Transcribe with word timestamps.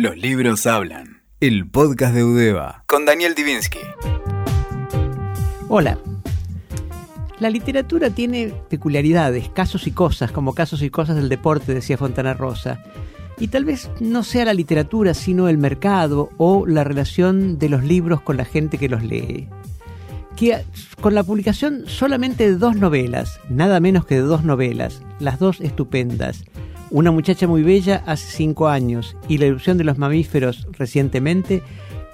Los 0.00 0.16
libros 0.16 0.66
hablan. 0.66 1.20
El 1.40 1.68
podcast 1.68 2.14
de 2.14 2.24
Udeva. 2.24 2.84
Con 2.86 3.04
Daniel 3.04 3.34
Divinsky. 3.34 3.80
Hola. 5.68 5.98
La 7.38 7.50
literatura 7.50 8.08
tiene 8.08 8.54
peculiaridades, 8.70 9.50
casos 9.50 9.86
y 9.86 9.90
cosas, 9.90 10.32
como 10.32 10.54
casos 10.54 10.80
y 10.80 10.88
cosas 10.88 11.16
del 11.16 11.28
deporte, 11.28 11.74
decía 11.74 11.98
Fontana 11.98 12.32
Rosa. 12.32 12.82
Y 13.38 13.48
tal 13.48 13.66
vez 13.66 13.90
no 14.00 14.22
sea 14.22 14.46
la 14.46 14.54
literatura, 14.54 15.12
sino 15.12 15.50
el 15.50 15.58
mercado 15.58 16.30
o 16.38 16.66
la 16.66 16.82
relación 16.82 17.58
de 17.58 17.68
los 17.68 17.84
libros 17.84 18.22
con 18.22 18.38
la 18.38 18.46
gente 18.46 18.78
que 18.78 18.88
los 18.88 19.02
lee. 19.02 19.48
Que 20.34 20.64
con 21.02 21.14
la 21.14 21.24
publicación 21.24 21.84
solamente 21.86 22.48
de 22.48 22.56
dos 22.56 22.74
novelas, 22.74 23.38
nada 23.50 23.80
menos 23.80 24.06
que 24.06 24.14
de 24.14 24.22
dos 24.22 24.44
novelas, 24.44 25.02
las 25.18 25.38
dos 25.38 25.60
estupendas, 25.60 26.44
Una 26.90 27.12
muchacha 27.12 27.46
muy 27.46 27.62
bella 27.62 28.02
hace 28.04 28.26
cinco 28.32 28.66
años 28.66 29.16
y 29.28 29.38
La 29.38 29.46
ilusión 29.46 29.78
de 29.78 29.84
los 29.84 29.96
mamíferos 29.96 30.66
recientemente, 30.72 31.62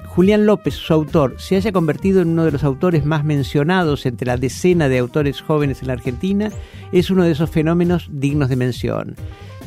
Julián 0.07 0.45
López, 0.45 0.75
su 0.75 0.93
autor, 0.93 1.37
se 1.39 1.57
haya 1.57 1.73
convertido 1.73 2.21
en 2.21 2.29
uno 2.29 2.45
de 2.45 2.53
los 2.53 2.62
autores 2.62 3.07
más 3.07 3.25
mencionados 3.25 4.05
entre 4.05 4.27
la 4.27 4.37
decena 4.37 4.91
de 4.91 4.98
autores 4.98 5.41
jóvenes 5.41 5.81
en 5.81 5.89
la 5.89 5.95
Argentina, 5.95 6.51
es 6.93 7.09
uno 7.11 7.25
de 7.25 7.31
esos 7.31 7.48
fenómenos 7.48 8.11
dignos 8.12 8.51
de 8.51 8.57
mención. 8.57 9.17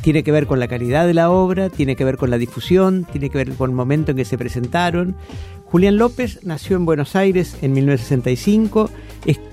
Tiene 0.00 0.22
que 0.22 0.30
ver 0.30 0.46
con 0.46 0.60
la 0.60 0.68
calidad 0.68 1.08
de 1.08 1.14
la 1.14 1.30
obra, 1.30 1.70
tiene 1.70 1.96
que 1.96 2.04
ver 2.04 2.16
con 2.16 2.30
la 2.30 2.38
difusión, 2.38 3.04
tiene 3.10 3.30
que 3.30 3.38
ver 3.38 3.50
con 3.54 3.70
el 3.70 3.76
momento 3.76 4.12
en 4.12 4.16
que 4.16 4.24
se 4.24 4.38
presentaron. 4.38 5.16
Julián 5.64 5.96
López 5.96 6.38
nació 6.44 6.76
en 6.76 6.86
Buenos 6.86 7.16
Aires 7.16 7.56
en 7.62 7.72
1965, 7.72 8.90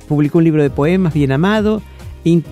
publicó 0.07 0.37
un 0.37 0.43
libro 0.43 0.61
de 0.61 0.69
poemas 0.69 1.15
bien 1.15 1.31
amado 1.31 1.81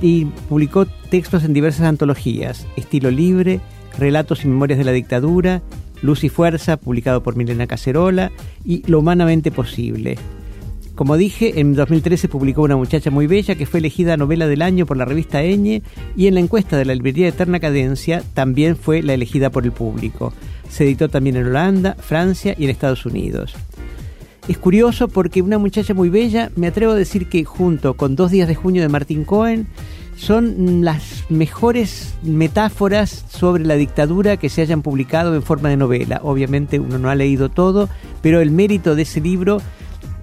y, 0.01 0.25
publicó 0.47 0.85
textos 0.85 1.43
en 1.43 1.53
diversas 1.53 1.87
antologías, 1.87 2.65
Estilo 2.77 3.11
Libre, 3.11 3.59
Relatos 3.97 4.43
y 4.43 4.47
Memorias 4.47 4.79
de 4.79 4.85
la 4.85 4.91
Dictadura, 4.91 5.61
Luz 6.01 6.23
y 6.23 6.29
Fuerza, 6.29 6.77
publicado 6.77 7.23
por 7.23 7.35
Milena 7.35 7.67
Cacerola, 7.67 8.31
y 8.63 8.83
Lo 8.87 8.99
Humanamente 8.99 9.51
Posible. 9.51 10.17
Como 10.95 11.17
dije, 11.17 11.59
en 11.59 11.73
2013 11.73 12.29
publicó 12.29 12.61
Una 12.61 12.77
muchacha 12.77 13.11
muy 13.11 13.27
bella 13.27 13.55
que 13.55 13.65
fue 13.65 13.79
elegida 13.79 14.15
novela 14.15 14.47
del 14.47 14.61
año 14.61 14.85
por 14.85 14.95
la 14.95 15.03
revista 15.03 15.43
Eñe 15.43 15.81
y 16.15 16.27
en 16.27 16.35
la 16.35 16.39
encuesta 16.39 16.77
de 16.77 16.85
la 16.85 16.95
librería 16.95 17.27
Eterna 17.27 17.59
Cadencia 17.59 18.23
también 18.33 18.77
fue 18.77 19.01
la 19.01 19.13
elegida 19.13 19.49
por 19.49 19.65
el 19.65 19.73
público. 19.73 20.31
Se 20.69 20.85
editó 20.85 21.09
también 21.09 21.35
en 21.35 21.47
Holanda, 21.47 21.95
Francia 21.99 22.55
y 22.57 22.63
en 22.63 22.69
Estados 22.69 23.05
Unidos. 23.05 23.55
Es 24.47 24.57
curioso 24.57 25.07
porque 25.07 25.41
Una 25.41 25.57
muchacha 25.57 25.93
muy 25.93 26.09
bella, 26.09 26.51
me 26.55 26.67
atrevo 26.67 26.93
a 26.93 26.95
decir 26.95 27.27
que 27.27 27.43
junto 27.43 27.95
con 27.95 28.15
Dos 28.15 28.31
días 28.31 28.47
de 28.47 28.55
junio 28.55 28.81
de 28.81 28.89
Martín 28.89 29.25
Cohen, 29.25 29.67
son 30.15 30.85
las 30.85 31.25
mejores 31.29 32.13
metáforas 32.23 33.25
sobre 33.29 33.65
la 33.65 33.75
dictadura 33.75 34.37
que 34.37 34.49
se 34.49 34.61
hayan 34.61 34.81
publicado 34.81 35.35
en 35.35 35.43
forma 35.43 35.69
de 35.69 35.77
novela. 35.77 36.21
Obviamente 36.23 36.79
uno 36.79 36.97
no 36.97 37.09
ha 37.09 37.15
leído 37.15 37.49
todo, 37.49 37.89
pero 38.21 38.39
el 38.39 38.51
mérito 38.51 38.95
de 38.95 39.01
ese 39.01 39.19
libro 39.19 39.61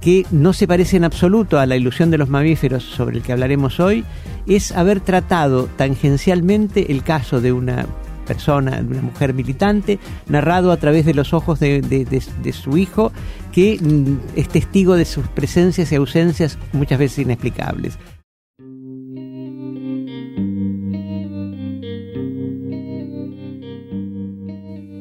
que 0.00 0.26
no 0.30 0.52
se 0.52 0.66
parece 0.66 0.96
en 0.96 1.04
absoluto 1.04 1.58
a 1.58 1.66
la 1.66 1.76
ilusión 1.76 2.10
de 2.10 2.18
los 2.18 2.28
mamíferos 2.28 2.82
sobre 2.82 3.18
el 3.18 3.22
que 3.22 3.32
hablaremos 3.32 3.80
hoy, 3.80 4.04
es 4.46 4.72
haber 4.72 5.00
tratado 5.00 5.68
tangencialmente 5.76 6.90
el 6.90 7.04
caso 7.04 7.40
de 7.40 7.52
una 7.52 7.86
persona, 8.22 8.82
de 8.82 8.88
una 8.88 9.02
mujer 9.02 9.34
militante, 9.34 9.98
narrado 10.28 10.72
a 10.72 10.76
través 10.76 11.04
de 11.04 11.14
los 11.14 11.32
ojos 11.32 11.60
de, 11.60 11.80
de, 11.80 12.52
su 12.52 12.76
hijo, 12.76 13.12
que 13.52 13.78
mm, 13.80 14.38
es 14.38 14.48
testigo 14.48 14.96
de 14.96 15.04
sus 15.04 15.26
presencias 15.28 15.92
y 15.92 15.96
ausencias 15.96 16.58
muchas 16.72 16.98
veces 16.98 17.20
inexplicables. 17.20 17.98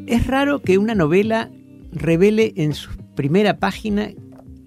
Es 0.07 0.27
raro 0.27 0.61
que 0.61 0.77
una 0.77 0.93
novela 0.93 1.49
revele 1.93 2.53
en 2.57 2.73
su 2.73 2.91
primera 3.15 3.57
página 3.57 4.09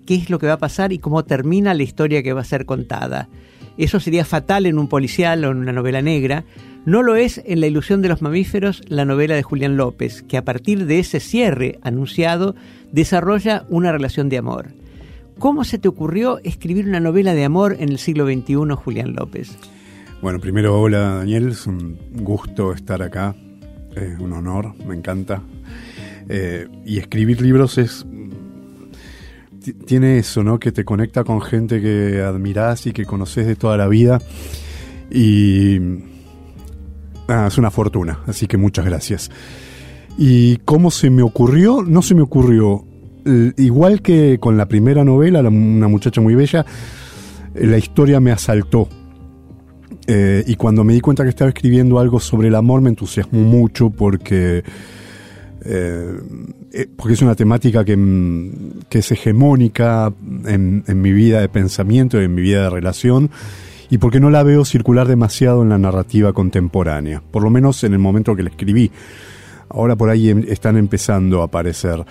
qué 0.06 0.14
es 0.14 0.30
lo 0.30 0.38
que 0.38 0.46
va 0.46 0.54
a 0.54 0.58
pasar 0.58 0.92
y 0.92 0.98
cómo 0.98 1.24
termina 1.24 1.74
la 1.74 1.82
historia 1.82 2.22
que 2.22 2.32
va 2.32 2.42
a 2.42 2.44
ser 2.44 2.66
contada. 2.66 3.28
Eso 3.76 4.00
sería 4.00 4.24
fatal 4.24 4.66
en 4.66 4.78
un 4.78 4.88
policial 4.88 5.44
o 5.44 5.50
en 5.50 5.58
una 5.58 5.72
novela 5.72 6.00
negra. 6.00 6.44
No 6.86 7.02
lo 7.02 7.16
es 7.16 7.40
en 7.46 7.60
La 7.60 7.66
ilusión 7.66 8.02
de 8.02 8.08
los 8.08 8.20
mamíferos, 8.20 8.82
la 8.88 9.06
novela 9.06 9.34
de 9.34 9.42
Julián 9.42 9.78
López, 9.78 10.22
que 10.22 10.36
a 10.36 10.44
partir 10.44 10.84
de 10.84 10.98
ese 10.98 11.18
cierre 11.18 11.78
anunciado 11.82 12.54
desarrolla 12.92 13.64
una 13.70 13.90
relación 13.90 14.28
de 14.28 14.36
amor. 14.36 14.68
¿Cómo 15.38 15.64
se 15.64 15.78
te 15.78 15.88
ocurrió 15.88 16.40
escribir 16.44 16.86
una 16.86 17.00
novela 17.00 17.32
de 17.32 17.44
amor 17.44 17.76
en 17.80 17.88
el 17.88 17.98
siglo 17.98 18.26
XXI, 18.26 18.74
Julián 18.76 19.14
López? 19.14 19.56
Bueno, 20.20 20.40
primero, 20.40 20.78
hola 20.78 21.16
Daniel, 21.16 21.48
es 21.48 21.66
un 21.66 21.98
gusto 22.12 22.72
estar 22.74 23.02
acá, 23.02 23.34
es 23.96 24.18
un 24.20 24.34
honor, 24.34 24.74
me 24.86 24.94
encanta. 24.94 25.42
Eh, 26.28 26.68
y 26.84 26.98
escribir 26.98 27.40
libros 27.40 27.78
es 27.78 28.06
tiene 29.86 30.18
eso, 30.18 30.44
¿no? 30.44 30.58
Que 30.60 30.72
te 30.72 30.84
conecta 30.84 31.24
con 31.24 31.40
gente 31.40 31.80
que 31.80 32.20
admirás 32.20 32.86
y 32.86 32.92
que 32.92 33.06
conoces 33.06 33.46
de 33.46 33.56
toda 33.56 33.78
la 33.78 33.88
vida. 33.88 34.20
Y 35.10 35.78
ah, 37.28 37.46
es 37.48 37.58
una 37.58 37.70
fortuna, 37.70 38.20
así 38.26 38.46
que 38.46 38.56
muchas 38.56 38.84
gracias. 38.84 39.30
¿Y 40.16 40.58
cómo 40.58 40.90
se 40.90 41.10
me 41.10 41.22
ocurrió? 41.22 41.82
No 41.82 42.02
se 42.02 42.14
me 42.14 42.22
ocurrió. 42.22 42.84
Igual 43.56 44.02
que 44.02 44.38
con 44.38 44.56
la 44.56 44.66
primera 44.66 45.02
novela, 45.02 45.40
Una 45.40 45.88
muchacha 45.88 46.20
muy 46.20 46.34
bella, 46.34 46.64
la 47.54 47.78
historia 47.78 48.20
me 48.20 48.32
asaltó. 48.32 48.88
Eh, 50.06 50.44
y 50.46 50.56
cuando 50.56 50.84
me 50.84 50.92
di 50.92 51.00
cuenta 51.00 51.22
que 51.22 51.30
estaba 51.30 51.48
escribiendo 51.48 51.98
algo 51.98 52.20
sobre 52.20 52.48
el 52.48 52.54
amor, 52.54 52.82
me 52.82 52.90
entusiasmó 52.90 53.40
mucho 53.40 53.90
porque 53.90 54.62
eh, 55.64 56.20
eh, 56.72 56.88
porque 56.94 57.14
es 57.14 57.22
una 57.22 57.34
temática 57.34 57.84
que, 57.84 57.96
mm, 57.96 58.80
que 58.90 58.98
es 58.98 59.10
hegemónica 59.12 60.12
en, 60.44 60.84
en, 60.86 61.00
mi 61.00 61.12
vida 61.12 61.40
de 61.40 61.48
pensamiento 61.48 62.20
y 62.20 62.24
en 62.24 62.34
mi 62.34 62.42
vida 62.42 62.64
de 62.64 62.70
relación, 62.70 63.30
y 63.94 63.98
porque 63.98 64.18
no 64.18 64.28
la 64.28 64.42
veo 64.42 64.64
circular 64.64 65.06
demasiado 65.06 65.62
en 65.62 65.68
la 65.68 65.78
narrativa 65.78 66.32
contemporánea, 66.32 67.22
por 67.30 67.44
lo 67.44 67.50
menos 67.50 67.84
en 67.84 67.92
el 67.92 68.00
momento 68.00 68.34
que 68.34 68.42
la 68.42 68.48
escribí. 68.48 68.90
Ahora 69.68 69.94
por 69.94 70.10
ahí 70.10 70.30
em, 70.30 70.44
están 70.48 70.76
empezando 70.76 71.40
a 71.40 71.44
aparecer. 71.44 72.04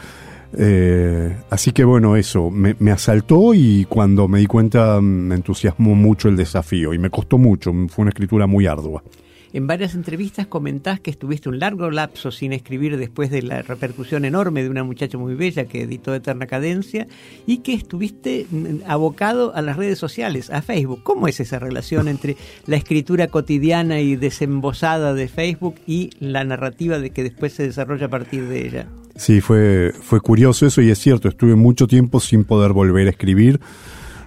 Eh, 0.58 1.36
así 1.50 1.74
que 1.74 1.84
bueno, 1.84 2.16
eso, 2.16 2.50
me, 2.50 2.78
me, 2.80 2.92
asaltó 2.92 3.54
y 3.54 3.86
cuando 3.90 4.30
me 4.30 4.40
di 4.40 4.46
cuenta 4.46 5.02
mm, 5.02 5.04
me 5.04 5.36
entusiasmó 5.36 5.94
mucho 5.94 6.30
el 6.30 6.38
desafío 6.38 6.94
y 6.94 6.98
me 6.98 7.10
costó 7.10 7.38
mucho, 7.38 7.74
fue 7.90 8.04
una 8.04 8.12
escritura 8.12 8.48
muy 8.48 8.66
ardua. 8.66 9.04
En 9.54 9.68
varias 9.68 9.94
entrevistas 9.94 10.48
comentás 10.48 11.00
que 11.00 11.12
estuviste 11.12 11.48
un 11.48 11.60
largo 11.60 11.92
lapso 11.92 12.32
sin 12.32 12.54
escribir 12.54 12.98
después 12.98 13.30
de 13.30 13.44
la 13.44 13.62
repercusión 13.62 14.26
enorme 14.26 14.64
de 14.64 14.70
una 14.70 14.84
muchacha 14.84 15.20
muy 15.20 15.36
bella 15.36 15.66
que 15.66 15.84
editó 15.84 16.16
Eterna 16.16 16.48
Cadencia 16.48 17.06
y 17.46 17.60
que 17.60 17.76
estuviste 17.76 18.48
mm, 18.50 18.78
abocado 18.88 19.54
a 19.54 19.62
las 19.62 19.78
redes 19.78 20.00
sociales, 20.00 20.50
a 20.50 20.64
Facebook. 20.64 21.04
¿Cómo 21.04 21.28
es 21.28 21.40
esa 21.40 21.60
relación 21.60 22.08
entre 22.08 22.36
la 22.66 22.78
escritura 22.78 23.28
cotidiana 23.28 24.00
y 24.00 24.16
desembosada 24.16 25.14
de 25.14 25.28
Facebook 25.28 25.76
y 25.86 26.10
la 26.20 26.44
narrativa 26.44 26.98
de 26.98 27.12
que 27.12 27.22
después 27.22 27.54
se 27.54 27.62
desarrolla 27.62 28.08
a 28.08 28.10
partir 28.10 28.48
de 28.48 28.66
ella? 28.66 28.88
Sí, 29.16 29.40
fue, 29.40 29.94
fue 30.02 30.20
curioso 30.20 30.66
eso 30.66 30.82
y 30.82 30.90
es 30.90 30.98
cierto, 30.98 31.28
estuve 31.28 31.56
mucho 31.56 31.86
tiempo 31.86 32.20
sin 32.20 32.44
poder 32.44 32.74
volver 32.74 33.06
a 33.06 33.12
escribir 33.12 33.60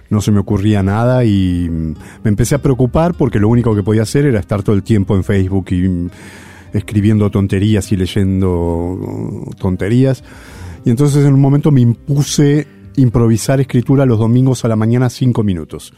no 0.09 0.21
se 0.21 0.31
me 0.31 0.39
ocurría 0.39 0.83
nada 0.83 1.25
y 1.25 1.69
me 1.69 2.29
empecé 2.29 2.55
a 2.55 2.61
preocupar 2.61 3.13
porque 3.13 3.39
lo 3.39 3.49
único 3.49 3.75
que 3.75 3.83
podía 3.83 4.03
hacer 4.03 4.25
era 4.25 4.39
estar 4.39 4.63
todo 4.63 4.75
el 4.75 4.83
tiempo 4.83 5.15
en 5.15 5.23
Facebook 5.23 5.65
y 5.71 6.09
escribiendo 6.73 7.29
tonterías 7.29 7.91
y 7.91 7.97
leyendo 7.97 9.49
tonterías. 9.59 10.23
Y 10.85 10.89
entonces 10.89 11.25
en 11.25 11.33
un 11.33 11.41
momento 11.41 11.71
me 11.71 11.81
impuse 11.81 12.67
improvisar 12.95 13.59
escritura 13.59 14.05
los 14.05 14.19
domingos 14.19 14.65
a 14.65 14.67
la 14.67 14.75
mañana 14.75 15.09
cinco 15.09 15.43
minutos. 15.43 15.93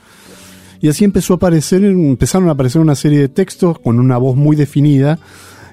Y 0.81 0.87
así 0.87 1.03
empezó 1.03 1.33
a 1.33 1.35
aparecer, 1.37 1.83
empezaron 1.83 2.47
a 2.49 2.53
aparecer 2.53 2.81
una 2.81 2.95
serie 2.95 3.19
de 3.19 3.29
textos 3.29 3.79
con 3.79 3.99
una 3.99 4.17
voz 4.17 4.35
muy 4.35 4.55
definida, 4.55 5.19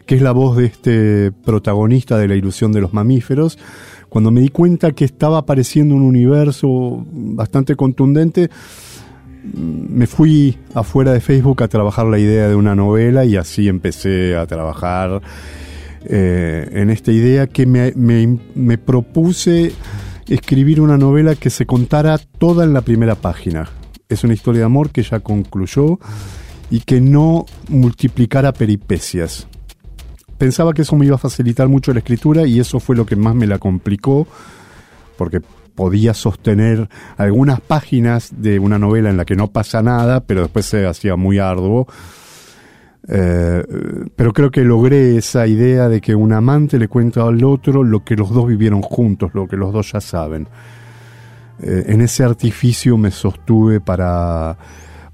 que 0.07 0.15
es 0.15 0.23
la 0.23 0.33
voz 0.33 0.57
de 0.57 0.67
este 0.67 1.33
protagonista 1.33 2.17
de 2.17 2.29
la 2.29 2.37
ilusión 2.37 2.73
de 2.73 2.81
los 2.81 2.93
mamíferos, 2.93 3.59
cuando 4.09 4.31
me 4.31 4.41
di 4.41 4.49
cuenta 4.49 4.93
que 4.93 5.05
estaba 5.05 5.39
apareciendo 5.39 5.95
un 5.95 6.03
universo 6.03 7.05
bastante 7.11 7.75
contundente, 7.75 8.49
me 9.53 10.07
fui 10.07 10.59
afuera 10.75 11.13
de 11.13 11.21
Facebook 11.21 11.63
a 11.63 11.69
trabajar 11.69 12.07
la 12.07 12.19
idea 12.19 12.49
de 12.49 12.55
una 12.55 12.75
novela 12.75 13.25
y 13.25 13.37
así 13.37 13.69
empecé 13.69 14.37
a 14.37 14.47
trabajar 14.47 15.21
eh, 16.05 16.69
en 16.73 16.91
esta 16.91 17.13
idea 17.13 17.47
que 17.47 17.67
me, 17.67 17.93
me, 17.95 18.39
me 18.55 18.79
propuse 18.79 19.73
escribir 20.29 20.81
una 20.81 20.97
novela 20.97 21.35
que 21.35 21.51
se 21.51 21.67
contara 21.67 22.19
toda 22.19 22.65
en 22.65 22.73
la 22.73 22.81
primera 22.81 23.17
página. 23.17 23.69
Es 24.09 24.25
una 24.25 24.35
historia 24.35 24.61
de 24.61 24.67
amor 24.67 24.91
que 24.91 25.03
ya 25.03 25.21
concluyó 25.21 25.99
y 26.71 26.81
que 26.81 27.01
no 27.01 27.47
multiplicara 27.69 28.53
peripecias 28.53 29.49
pensaba 30.39 30.73
que 30.73 30.83
eso 30.83 30.97
me 30.97 31.07
iba 31.07 31.17
a 31.17 31.19
facilitar 31.19 31.69
mucho 31.69 31.93
la 31.93 32.01
escritura 32.01 32.47
y 32.47 32.61
eso 32.61 32.81
fue 32.81 32.97
lo 32.97 33.07
que 33.07 33.17
más 33.17 33.35
me 33.35 33.47
la 33.47 33.59
complicó, 33.59 34.27
porque 35.17 35.41
podía 35.75 36.15
sostener 36.15 36.89
algunas 37.17 37.61
páginas 37.61 38.31
de 38.37 38.59
una 38.59 38.79
novela 38.79 39.11
en 39.11 39.17
la 39.17 39.25
que 39.25 39.37
no 39.37 39.49
pasa 39.49 39.83
nada, 39.83 40.21
pero 40.21 40.43
después 40.43 40.67
se 40.67 40.87
hacía 40.87 41.17
muy 41.17 41.39
arduo. 41.39 41.87
Eh, 43.09 43.63
pero 44.17 44.33
creo 44.33 44.51
que 44.51 44.63
logré 44.63 45.17
esa 45.17 45.47
idea 45.47 45.89
de 45.89 46.01
que 46.01 46.15
un 46.15 46.33
amante 46.33 46.79
le 46.79 46.89
cuenta 46.89 47.23
al 47.23 47.45
otro 47.45 47.85
lo 47.85 48.03
que 48.03 48.17
los 48.17 48.31
dos 48.31 48.49
vivieron 48.49 48.83
juntos, 48.83 49.31
lo 49.35 49.47
que 49.47 49.57
los 49.57 49.73
dos 49.73 49.93
ya 49.93 50.01
saben. 50.01 50.49
Eh, 51.63 51.85
en 51.89 52.01
ese 52.01 52.25
artificio 52.25 52.97
me 52.97 53.11
sostuve 53.11 53.81
para, 53.81 54.57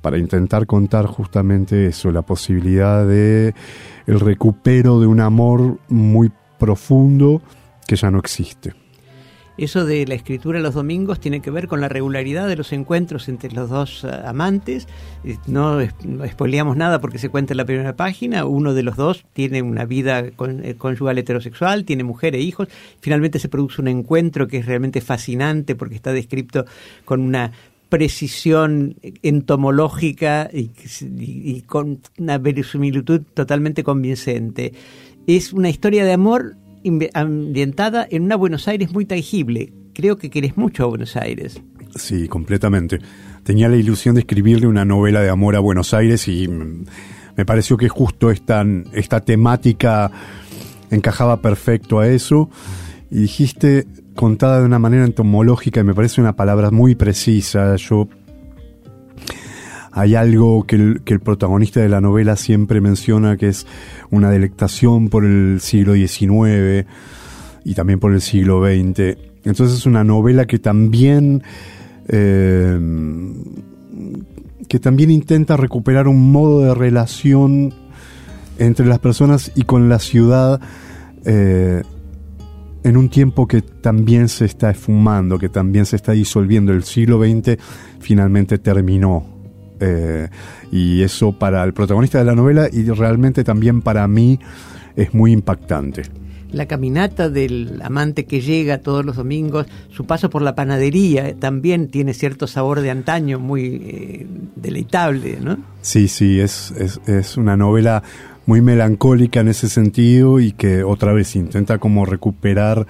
para 0.03 0.19
intentar 0.19 0.67
contar 0.67 1.07
justamente 1.07 1.87
eso, 1.87 2.11
la 2.11 2.23
posibilidad 2.23 3.07
de 3.07 3.55
el 4.07 4.21
recupero 4.21 5.01
de 5.01 5.07
un 5.07 5.21
amor 5.21 5.79
muy 5.89 6.31
profundo 6.59 7.41
que 7.87 7.97
ya 7.97 8.11
no 8.11 8.19
existe. 8.19 8.75
Eso 9.59 9.85
de 9.85 10.07
la 10.07 10.15
escritura 10.15 10.61
los 10.61 10.75
domingos 10.75 11.21
tiene 11.21 11.41
que 11.41 11.51
ver 11.51 11.69
con 11.69 11.83
la 11.83 11.89
regularidad 11.89 12.49
de 12.49 12.57
los 12.57 12.73
encuentros 12.73 13.29
entre 13.29 13.53
los 13.53 13.69
dos 13.69 14.03
eh, 14.03 14.09
amantes. 14.25 14.89
Eh, 15.25 15.37
no, 15.47 15.79
no 15.79 16.75
nada 16.75 17.01
porque 17.01 17.19
se 17.19 17.29
cuenta 17.29 17.53
en 17.53 17.59
la 17.59 17.67
primera 17.67 17.95
página. 17.95 18.47
Uno 18.47 18.73
de 18.73 18.83
los 18.83 18.97
dos 18.97 19.27
tiene 19.35 19.61
una 19.61 19.85
vida 19.85 20.21
eh, 20.21 20.75
conyugal 20.79 21.19
heterosexual, 21.19 21.85
tiene 21.85 22.03
mujer 22.03 22.35
e 22.35 22.41
hijos. 22.41 22.69
Finalmente 23.01 23.39
se 23.39 23.51
produce 23.51 23.83
un 23.83 23.89
encuentro 23.89 24.49
que 24.49 24.57
es 24.57 24.67
realmente 24.67 25.03
fascinante 25.03 25.75
porque 25.75 25.97
está 25.97 26.13
descrito 26.13 26.65
con 27.05 27.21
una 27.21 27.53
precisión 27.93 28.97
entomológica 29.23 30.49
y, 30.51 31.61
con 31.67 32.01
una 32.17 32.39
verosimilitud 32.39 33.21
totalmente 33.35 33.85
convincente. 33.85 34.73
Es 35.27 35.53
una 35.53 35.69
historia 35.69 36.03
de 36.07 36.15
amor 36.15 36.57
ambientada 37.13 38.07
en 38.11 38.23
una 38.23 38.37
Buenos 38.37 38.67
Aires 38.67 38.95
muy 38.95 39.05
tangible. 39.05 39.75
Creo 39.93 40.17
que 40.17 40.31
querés 40.31 40.57
mucho 40.57 40.85
a 40.85 40.87
Buenos 40.87 41.17
Aires. 41.17 41.61
Sí, 41.95 42.29
completamente. 42.29 42.99
Tenía 43.43 43.69
la 43.69 43.77
ilusión 43.77 44.15
de 44.15 44.23
escribirle 44.23 44.69
una 44.69 44.87
novela 44.87 45.21
de 45.21 45.29
amor 45.29 45.55
a 45.55 45.61
Buenos 45.61 45.93
Aires 45.93 46.27
y 46.29 46.49
me 46.49 47.45
pareció 47.45 47.77
que 47.77 47.91
justo 47.91 48.31
esta, 48.31 48.65
esta 48.95 49.21
temática 49.21 50.11
encajaba 50.91 51.43
perfecto 51.43 52.01
a 52.01 52.09
eso. 52.09 52.49
Y 53.11 53.19
dijiste, 53.19 53.87
contada 54.15 54.61
de 54.61 54.67
una 54.67 54.79
manera 54.79 55.05
entomológica, 55.05 55.81
y 55.81 55.85
me 55.85 55.95
parece 55.95 56.21
una 56.21 56.35
palabra 56.35 56.71
muy 56.71 56.95
precisa. 56.95 57.77
Yo 57.77 58.09
hay 59.93 60.15
algo 60.15 60.65
que 60.65 60.77
el, 60.77 61.21
protagonista 61.21 61.81
de 61.81 61.89
la 61.89 62.01
novela 62.01 62.37
siempre 62.37 62.81
menciona 62.81 63.37
que 63.37 63.49
es 63.49 63.67
una 64.11 64.31
delectación 64.31 65.11
por 65.11 65.25
el 65.25 65.61
siglo 65.61 65.95
XIX 65.95 66.87
y 67.65 67.75
también 67.75 68.01
por 68.01 68.13
el 68.13 68.23
siglo 68.23 68.65
XX. 68.65 69.19
Entonces 69.45 69.79
es 69.79 69.87
una 69.87 70.03
novela 70.03 70.47
que 70.47 70.59
también 70.59 71.43
eh, 72.09 72.79
que 74.69 74.81
también 74.81 75.11
intenta 75.11 75.59
recuperar 75.59 76.09
un 76.09 76.33
modo 76.33 76.61
de 76.61 76.75
relación 76.75 77.75
entre 78.59 78.87
las 78.87 78.99
personas 78.99 79.53
y 79.55 79.63
con 79.63 79.91
la 79.91 79.99
ciudad 79.99 80.61
eh, 81.27 81.83
en 82.85 82.97
un 82.97 83.09
tiempo 83.09 83.47
que 83.47 83.63
también 83.63 84.29
se 84.29 84.45
está 84.45 84.71
esfumando, 84.71 85.39
que 85.39 85.49
también 85.49 85.87
se 85.87 85.97
está 85.97 86.13
disolviendo. 86.13 86.73
El 86.73 86.85
siglo 86.85 87.23
XX 87.23 87.57
finalmente 88.01 88.59
terminó 88.59 89.25
eh, 89.81 90.29
y 90.71 91.03
eso 91.03 91.33
para 91.33 91.65
el 91.65 91.73
protagonista 91.73 92.19
de 92.19 92.25
la 92.25 92.35
novela 92.35 92.69
y 92.73 92.85
realmente 92.85 93.45
también 93.45 93.83
para 93.83 94.07
mí 94.07 94.39
es 94.97 95.13
muy 95.13 95.33
impactante. 95.33 96.03
La 96.53 96.67
caminata 96.67 97.31
del 97.31 97.81
amante 97.83 98.27
que 98.27 98.43
llega 98.43 98.79
todos 98.79 99.07
los 99.07 99.17
domingos, 99.17 99.67
su 99.91 100.05
paso 100.05 100.29
por 100.29 100.43
la 100.43 100.55
panadería 100.55 101.29
eh, 101.29 101.35
también 101.35 101.89
tiene 101.89 102.13
cierto 102.13 102.47
sabor 102.47 102.81
de 102.81 102.91
antaño 102.91 103.41
muy 103.41 103.81
eh, 103.83 104.27
deleitable, 104.55 105.39
¿no? 105.41 105.57
Sí, 105.81 106.09
sí, 106.09 106.39
es, 106.41 106.73
es, 107.07 107.37
una 107.39 107.57
novela 107.57 108.03
muy 108.47 108.61
melancólica 108.61 109.41
en 109.41 109.49
ese 109.49 109.69
sentido 109.69 110.41
y 110.41 110.53
que 110.53 110.85
otra 110.85 111.13
vez 111.13 111.37
intenta 111.37 111.79
como 111.79 112.05
recuperar 112.05 112.87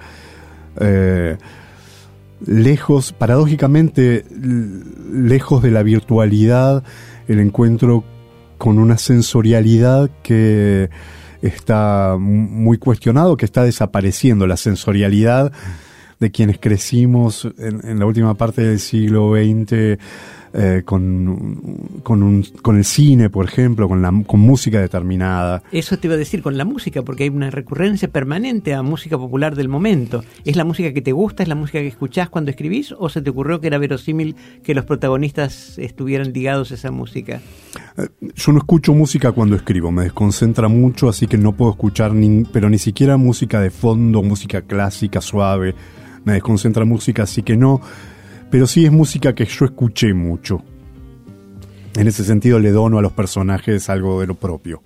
lejos, 2.45 3.13
paradójicamente, 3.13 4.25
lejos 5.11 5.61
de 5.61 5.71
la 5.71 5.83
virtualidad, 5.83 6.83
el 7.27 7.39
encuentro 7.39 8.03
con 8.57 8.79
una 8.79 8.97
sensorialidad 8.97 10.09
que 10.23 10.89
está 11.41 12.15
muy 12.19 12.77
cuestionado, 12.77 13.37
que 13.37 13.45
está 13.45 13.63
desapareciendo, 13.63 14.47
la 14.47 14.57
sensorialidad 14.57 15.51
de 16.19 16.31
quienes 16.31 16.57
crecimos 16.59 17.47
en 17.57 17.99
la 17.99 18.05
última 18.05 18.35
parte 18.35 18.61
del 18.61 18.79
siglo 18.79 19.33
XX 19.33 19.99
eh, 20.55 20.83
con, 20.85 22.01
con, 22.03 22.21
un, 22.21 22.43
con, 22.61 22.77
el 22.77 22.85
cine, 22.85 23.31
por 23.31 23.45
ejemplo, 23.45 23.89
con, 23.89 24.03
la, 24.03 24.13
con 24.27 24.39
música 24.39 24.79
determinada. 24.79 25.63
Eso 25.71 25.97
te 25.97 26.05
iba 26.05 26.13
a 26.13 26.17
decir, 26.17 26.43
con 26.43 26.57
la 26.57 26.63
música, 26.63 27.01
porque 27.01 27.23
hay 27.23 27.29
una 27.29 27.49
recurrencia 27.49 28.07
permanente 28.07 28.75
a 28.75 28.83
música 28.83 29.17
popular 29.17 29.55
del 29.55 29.67
momento. 29.67 30.23
¿Es 30.45 30.55
la 30.55 30.63
música 30.63 30.93
que 30.93 31.01
te 31.01 31.11
gusta, 31.11 31.41
es 31.41 31.49
la 31.49 31.55
música 31.55 31.79
que 31.79 31.87
escuchás 31.87 32.29
cuando 32.29 32.51
escribís, 32.51 32.93
o 32.97 33.09
se 33.09 33.23
te 33.23 33.31
ocurrió 33.31 33.59
que 33.59 33.67
era 33.67 33.79
verosímil 33.79 34.35
que 34.61 34.75
los 34.75 34.85
protagonistas 34.85 35.79
estuvieran 35.79 36.33
ligados 36.33 36.71
a 36.71 36.75
esa 36.75 36.91
música? 36.91 37.41
Eh, 37.97 38.09
yo 38.35 38.51
no 38.51 38.59
escucho 38.59 38.93
música 38.93 39.31
cuando 39.31 39.55
escribo, 39.55 39.91
me 39.91 40.03
desconcentra 40.03 40.67
mucho, 40.67 41.09
así 41.09 41.25
que 41.25 41.39
no 41.39 41.53
puedo 41.53 41.71
escuchar, 41.71 42.13
ni, 42.13 42.43
pero 42.43 42.69
ni 42.69 42.77
siquiera 42.77 43.17
música 43.17 43.59
de 43.59 43.71
fondo, 43.71 44.21
música 44.21 44.61
clásica, 44.61 45.19
suave. 45.19 45.73
Me 46.25 46.33
desconcentra 46.33 46.85
música, 46.85 47.23
así 47.23 47.41
que 47.41 47.57
no 47.57 47.81
pero 48.53 48.67
sí 48.67 48.85
es 48.85 48.91
música 48.91 49.33
que 49.33 49.45
yo 49.45 49.65
escuché 49.65 50.13
mucho. 50.13 50.61
En 51.95 52.05
ese 52.05 52.23
sentido 52.23 52.59
le 52.59 52.69
dono 52.69 52.99
a 52.99 53.01
los 53.01 53.11
personajes 53.11 53.89
algo 53.89 54.21
de 54.21 54.27
lo 54.27 54.35
propio. 54.35 54.83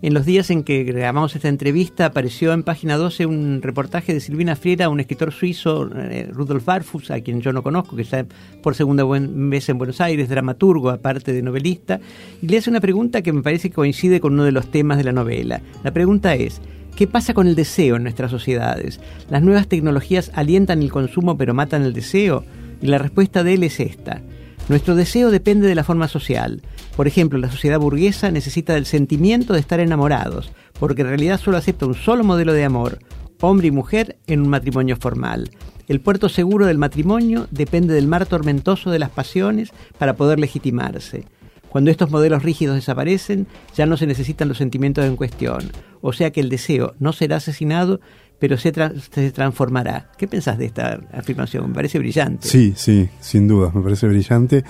En 0.00 0.14
los 0.14 0.24
días 0.24 0.48
en 0.48 0.62
que 0.62 0.82
grabamos 0.82 1.36
esta 1.36 1.50
entrevista 1.50 2.06
apareció 2.06 2.54
en 2.54 2.62
página 2.62 2.96
12 2.96 3.26
un 3.26 3.60
reportaje 3.60 4.14
de 4.14 4.20
Silvina 4.20 4.56
Friera, 4.56 4.88
un 4.88 4.98
escritor 4.98 5.30
suizo, 5.30 5.90
eh, 5.94 6.30
Rudolf 6.32 6.64
Barfus, 6.64 7.10
a 7.10 7.20
quien 7.20 7.42
yo 7.42 7.52
no 7.52 7.62
conozco, 7.62 7.96
que 7.96 8.00
está 8.00 8.24
por 8.62 8.74
segunda 8.74 9.04
vez 9.04 9.68
en 9.68 9.76
Buenos 9.76 10.00
Aires, 10.00 10.30
dramaturgo, 10.30 10.88
aparte 10.88 11.34
de 11.34 11.42
novelista, 11.42 12.00
y 12.40 12.46
le 12.46 12.56
hace 12.56 12.70
una 12.70 12.80
pregunta 12.80 13.20
que 13.20 13.34
me 13.34 13.42
parece 13.42 13.68
que 13.68 13.74
coincide 13.74 14.20
con 14.20 14.32
uno 14.32 14.44
de 14.44 14.52
los 14.52 14.70
temas 14.70 14.96
de 14.96 15.04
la 15.04 15.12
novela. 15.12 15.60
La 15.84 15.92
pregunta 15.92 16.34
es, 16.34 16.62
¿Qué 16.96 17.06
pasa 17.06 17.32
con 17.32 17.46
el 17.46 17.54
deseo 17.54 17.96
en 17.96 18.02
nuestras 18.02 18.30
sociedades? 18.30 19.00
¿Las 19.30 19.42
nuevas 19.42 19.66
tecnologías 19.66 20.30
alientan 20.34 20.82
el 20.82 20.92
consumo 20.92 21.38
pero 21.38 21.54
matan 21.54 21.82
el 21.82 21.94
deseo? 21.94 22.44
Y 22.82 22.88
la 22.88 22.98
respuesta 22.98 23.44
de 23.44 23.54
él 23.54 23.62
es 23.62 23.80
esta. 23.80 24.20
Nuestro 24.68 24.94
deseo 24.94 25.30
depende 25.30 25.66
de 25.66 25.74
la 25.74 25.84
forma 25.84 26.08
social. 26.08 26.62
Por 26.96 27.06
ejemplo, 27.06 27.38
la 27.38 27.50
sociedad 27.50 27.78
burguesa 27.78 28.30
necesita 28.30 28.74
del 28.74 28.86
sentimiento 28.86 29.54
de 29.54 29.60
estar 29.60 29.80
enamorados, 29.80 30.52
porque 30.78 31.02
en 31.02 31.08
realidad 31.08 31.40
solo 31.40 31.56
acepta 31.56 31.86
un 31.86 31.94
solo 31.94 32.24
modelo 32.24 32.52
de 32.52 32.64
amor, 32.64 32.98
hombre 33.40 33.68
y 33.68 33.70
mujer, 33.70 34.18
en 34.26 34.40
un 34.40 34.48
matrimonio 34.48 34.96
formal. 34.96 35.50
El 35.88 36.00
puerto 36.00 36.28
seguro 36.28 36.66
del 36.66 36.78
matrimonio 36.78 37.48
depende 37.50 37.94
del 37.94 38.06
mar 38.06 38.26
tormentoso 38.26 38.90
de 38.90 38.98
las 38.98 39.10
pasiones 39.10 39.70
para 39.98 40.16
poder 40.16 40.38
legitimarse. 40.38 41.24
Cuando 41.68 41.90
estos 41.90 42.10
modelos 42.10 42.42
rígidos 42.42 42.76
desaparecen, 42.76 43.46
ya 43.74 43.86
no 43.86 43.96
se 43.96 44.06
necesitan 44.06 44.48
los 44.48 44.58
sentimientos 44.58 45.06
en 45.06 45.16
cuestión, 45.16 45.72
o 46.02 46.12
sea 46.12 46.30
que 46.30 46.40
el 46.40 46.50
deseo 46.50 46.94
no 46.98 47.12
será 47.12 47.36
asesinado, 47.36 48.00
pero 48.42 48.58
se, 48.58 48.72
transformará. 48.72 50.08
¿Qué 50.18 50.26
pensás 50.26 50.58
de 50.58 50.64
esta 50.64 50.98
afirmación? 51.12 51.68
Me 51.68 51.74
parece 51.76 52.00
brillante. 52.00 52.48
Sí, 52.48 52.72
sí, 52.74 53.08
sin 53.20 53.46
duda, 53.46 53.70
me 53.72 53.80
parece 53.82 54.08
brillante. 54.08 54.64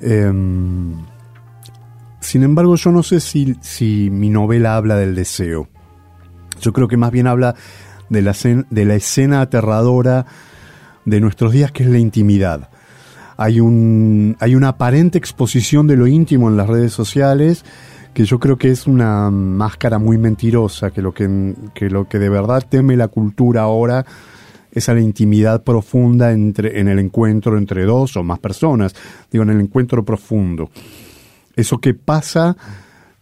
Em, 0.00 0.92
sin 2.20 2.44
embargo, 2.44 2.76
yo 2.76 2.92
no 2.92 3.02
sé 3.02 3.18
si, 3.18 3.56
si 3.60 4.08
mi 4.08 4.30
novela 4.30 4.76
habla 4.76 4.94
del 4.94 5.16
deseo. 5.16 5.66
Yo 6.60 6.72
creo 6.72 6.86
que 6.86 6.96
más 6.96 7.10
bien 7.10 7.26
habla 7.26 7.56
de 8.08 8.22
la, 8.22 8.36
de 8.70 8.84
la 8.84 8.94
escena 8.94 9.40
aterradora 9.40 10.24
de 11.04 11.20
nuestros 11.20 11.50
días, 11.50 11.72
que 11.72 11.82
es 11.82 11.88
la 11.88 11.98
intimidad. 11.98 12.70
Hay, 13.36 13.58
un, 13.58 14.36
hay 14.38 14.54
una 14.54 14.68
aparente 14.68 15.18
exposición 15.18 15.88
de 15.88 15.96
lo 15.96 16.06
íntimo 16.06 16.48
en 16.48 16.56
las 16.56 16.68
redes 16.68 16.92
sociales 16.92 17.64
que 18.14 18.24
yo 18.24 18.38
creo 18.38 18.56
que 18.56 18.70
es 18.70 18.86
una 18.86 19.30
máscara 19.30 19.98
muy 19.98 20.18
mentirosa, 20.18 20.90
que 20.90 21.02
lo 21.02 21.12
que, 21.12 21.54
lo 21.88 22.08
que 22.08 22.18
de 22.18 22.28
verdad 22.28 22.64
teme 22.68 22.96
la 22.96 23.08
cultura 23.08 23.62
ahora 23.62 24.04
es 24.72 24.88
a 24.88 24.94
la 24.94 25.00
intimidad 25.00 25.62
profunda 25.62 26.32
entre, 26.32 26.80
en 26.80 26.88
el 26.88 26.98
encuentro 26.98 27.56
entre 27.56 27.84
dos 27.84 28.16
o 28.16 28.22
más 28.22 28.38
personas, 28.38 28.94
digo, 29.30 29.44
en 29.44 29.50
el 29.50 29.60
encuentro 29.60 30.04
profundo. 30.04 30.70
Eso 31.56 31.78
que 31.78 31.94
pasa 31.94 32.56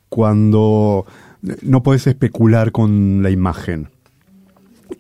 cuando 0.09 1.07
no 1.63 1.83
puedes 1.83 2.07
especular 2.07 2.73
con 2.73 3.23
la 3.23 3.31
imagen 3.31 3.89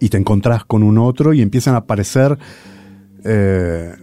y 0.00 0.08
te 0.08 0.16
encontrás 0.16 0.64
con 0.64 0.82
un 0.82 0.98
otro 0.98 1.32
y 1.32 1.42
empiezan 1.42 1.74
a 1.74 1.78
aparecer 1.78 2.38
eh, 3.24 3.94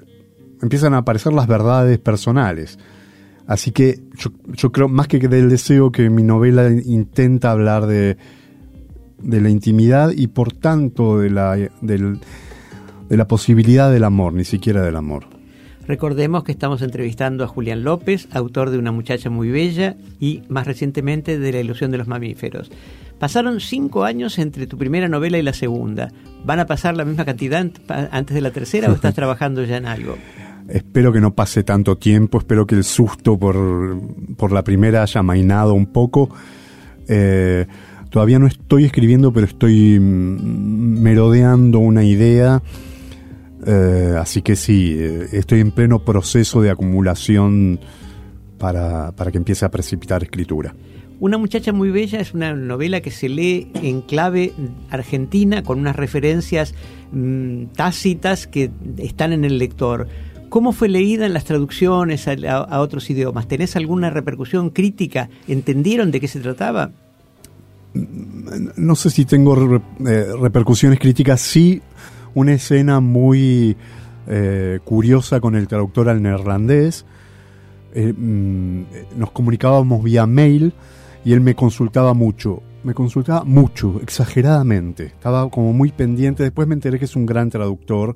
empiezan 0.62 0.94
a 0.94 1.00
aparecer 1.00 1.34
las 1.34 1.48
verdades 1.48 2.00
personales 2.00 2.80
Así 3.48 3.72
que 3.72 4.00
yo, 4.56 4.72
creo, 4.72 4.88
más 4.88 5.08
que 5.08 5.20
del 5.20 5.50
deseo, 5.50 5.92
que 5.92 6.10
mi 6.10 6.24
novela 6.24 6.70
intenta 6.70 7.52
hablar 7.52 7.88
de, 7.88 8.18
de 9.20 9.42
la 9.42 9.50
intimidad 9.50 10.12
y 10.16 10.28
por 10.28 10.54
tanto 10.54 11.20
de 11.20 11.30
la, 11.30 11.56
de 11.56 12.18
la 13.10 13.28
posibilidad 13.28 13.92
del 13.92 14.06
amor, 14.06 14.34
ni 14.34 14.46
siquiera 14.46 14.82
del 14.82 14.96
amor. 14.96 15.34
Recordemos 15.86 16.46
que 16.46 16.54
estamos 16.54 16.82
entrevistando 16.82 17.44
a 17.44 17.48
Julián 17.48 17.84
López, 17.84 18.30
autor 18.32 18.70
de 18.70 18.78
Una 18.78 18.94
muchacha 18.94 19.30
muy 19.30 19.50
bella 19.50 19.98
y 20.20 20.42
más 20.48 20.66
recientemente 20.66 21.38
de 21.38 21.52
La 21.52 21.60
ilusión 21.60 21.92
de 21.92 21.98
los 21.98 22.08
mamíferos. 22.08 22.72
Pasaron 23.20 23.60
cinco 23.60 24.06
años 24.06 24.40
entre 24.40 24.66
tu 24.66 24.78
primera 24.78 25.10
novela 25.10 25.38
y 25.38 25.42
la 25.42 25.54
segunda. 25.54 26.10
¿Van 26.46 26.60
a 26.60 26.68
pasar 26.68 26.96
la 26.96 27.04
misma 27.04 27.26
cantidad 27.26 27.66
antes 28.12 28.34
de 28.34 28.42
la 28.42 28.52
tercera 28.52 28.90
o 28.90 28.94
estás 28.94 29.14
trabajando 29.16 29.64
ya 29.66 29.78
en 29.78 29.86
algo? 29.86 30.18
Espero 30.70 31.12
que 31.12 31.22
no 31.22 31.36
pase 31.36 31.64
tanto 31.64 31.98
tiempo, 31.98 32.38
espero 32.38 32.66
que 32.66 32.76
el 32.76 32.84
susto 32.84 33.38
por, 33.38 34.00
por 34.38 34.52
la 34.52 34.64
primera 34.64 35.04
haya 35.04 35.22
mainado 35.22 35.74
un 35.74 35.88
poco. 35.88 36.30
Eh, 37.08 37.66
todavía 38.10 38.40
no 38.40 38.48
estoy 38.48 38.86
escribiendo, 38.86 39.34
pero 39.34 39.46
estoy 39.46 40.00
mm, 40.00 41.02
merodeando 41.02 41.80
una 41.80 42.04
idea 42.04 42.62
eh, 43.66 44.16
así 44.20 44.42
que 44.42 44.56
sí, 44.56 44.96
eh, 44.98 45.28
estoy 45.34 45.62
en 45.62 45.72
pleno 45.72 46.04
proceso 46.04 46.62
de 46.62 46.70
acumulación 46.70 47.80
para, 48.58 49.12
para, 49.14 49.32
que 49.32 49.38
empiece 49.38 49.66
a 49.66 49.72
precipitar 49.72 50.24
escritura. 50.24 50.76
Una 51.20 51.38
muchacha 51.38 51.72
muy 51.72 51.90
bella 51.90 52.20
es 52.20 52.34
una 52.34 52.54
novela 52.54 53.00
que 53.02 53.12
se 53.12 53.30
lee 53.30 53.72
en 53.76 54.02
clave 54.02 54.52
argentina 54.90 55.64
con 55.64 55.80
unas 55.80 55.96
referencias 55.96 56.76
mm, 57.12 57.66
tácitas 57.76 58.48
que 58.48 58.72
están 58.98 59.32
en 59.32 59.46
el 59.46 59.58
lector. 59.58 60.08
¿Cómo 60.54 60.72
fue 60.72 60.88
leída 60.88 61.26
en 61.26 61.34
las 61.34 61.46
traducciones 61.46 62.28
a, 62.28 62.80
otros 62.80 63.10
idiomas? 63.10 63.48
¿Tenés 63.48 63.76
alguna 63.76 64.12
repercusión 64.12 64.70
crítica? 64.70 65.28
¿Entendieron 65.48 66.12
de 66.12 66.20
qué 66.20 66.28
se 66.28 66.42
trataba? 66.42 66.92
No 67.96 68.94
sé 68.94 69.10
si 69.10 69.26
tengo 69.26 69.82
eh, 70.06 70.28
repercusiones 70.40 71.00
críticas, 71.00 71.42
sí 71.42 71.82
una 72.36 72.54
escena 72.54 73.00
muy 73.00 73.76
eh, 74.28 74.80
curiosa 74.84 75.40
con 75.40 75.56
el 75.56 75.68
traductor 75.68 76.08
al 76.08 76.22
neerlandés. 76.22 77.04
Eh, 77.96 78.14
mm, 78.16 78.84
nos 79.18 79.32
comunicábamos 79.32 80.04
vía 80.04 80.28
mail 80.28 80.72
y 81.26 81.34
él 81.34 81.42
me 81.42 81.56
consultaba 81.56 82.14
mucho. 82.14 82.62
Me 82.84 82.94
consultaba 82.94 83.44
mucho, 83.44 84.00
exageradamente. 84.04 85.08
Estaba 85.08 85.50
como 85.50 85.74
muy 85.74 85.92
pendiente. 85.92 86.44
Después 86.44 86.68
me 86.68 86.76
enteré 86.76 87.00
que 87.00 87.06
es 87.06 87.16
un 87.16 87.26
gran 87.26 87.50
traductor 87.50 88.16